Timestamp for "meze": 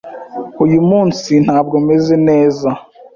1.87-2.15